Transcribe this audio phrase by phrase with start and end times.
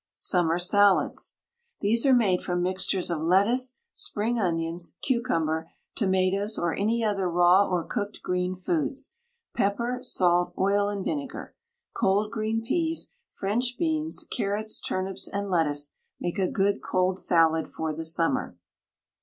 [0.15, 1.37] SUMMER SALADS.
[1.81, 7.69] These are made from mixtures of lettuce, spring onions, cucumber, tomatoes, or any other raw
[7.69, 9.13] or cooked green foods,
[9.55, 11.53] pepper, salt, oil, and vinegar.
[11.93, 17.93] Cold green peas, French beans, carrots, turnips, and lettuce make a good cold salad for
[17.93, 18.57] the summer.